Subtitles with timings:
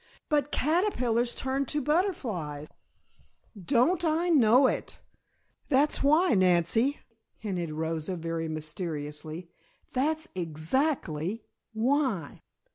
[0.29, 2.69] "But caterpillars turn to butterflies"
[3.77, 4.97] "Don't I know it?
[5.69, 6.97] That's why, Nancy,"
[7.37, 9.51] hinted Rosa very mysteriously.
[9.93, 12.41] "That's exactly why!"